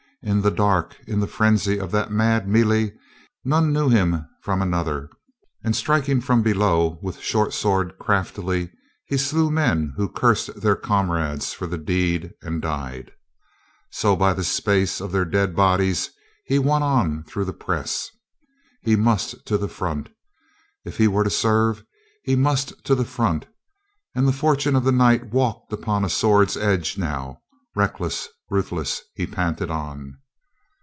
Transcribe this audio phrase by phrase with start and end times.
[0.23, 2.91] In the dark, in the frenzy of that mad me lee,
[3.43, 5.09] none knew him from another,
[5.63, 8.69] and striking from below with short sword craftily,
[9.07, 13.13] he slew men who cursed their comrades for the deed and died.
[13.89, 16.11] So by 374 COLONEL GREATHEART the space of their dead bodies
[16.45, 18.11] he won on through the press.
[18.83, 20.09] He must to the front!
[20.85, 21.83] If he were to serve,
[22.21, 23.47] he must to the front,
[24.13, 27.39] and the fortune of the night walked upon a sword's edge now.
[27.73, 30.17] Reckless, ruthless, he panted on.